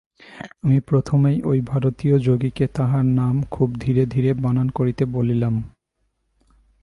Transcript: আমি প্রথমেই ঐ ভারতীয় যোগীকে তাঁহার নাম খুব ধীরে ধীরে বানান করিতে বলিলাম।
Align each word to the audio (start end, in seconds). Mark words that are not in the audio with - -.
আমি 0.63 0.79
প্রথমেই 0.79 1.41
ঐ 1.43 1.61
ভারতীয় 1.61 2.19
যোগীকে 2.19 2.67
তাঁহার 2.67 3.05
নাম 3.05 3.43
খুব 3.51 3.75
ধীরে 3.75 4.05
ধীরে 4.05 4.33
বানান 4.33 4.69
করিতে 4.69 5.05
বলিলাম। 5.05 5.63